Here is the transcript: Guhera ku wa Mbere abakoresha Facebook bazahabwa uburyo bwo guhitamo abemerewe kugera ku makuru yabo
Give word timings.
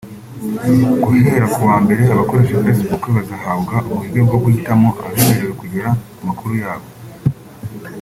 Guhera 1.03 1.45
ku 1.53 1.59
wa 1.67 1.75
Mbere 1.83 2.01
abakoresha 2.05 2.61
Facebook 2.65 3.03
bazahabwa 3.15 3.75
uburyo 3.91 4.19
bwo 4.27 4.37
guhitamo 4.43 4.89
abemerewe 5.05 5.53
kugera 5.61 5.89
ku 6.15 6.21
makuru 6.27 6.53
yabo 6.63 6.87